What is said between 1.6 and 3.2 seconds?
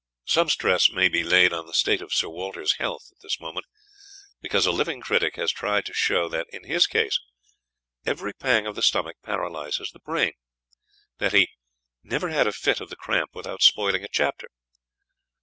the state of Sir Walter's health at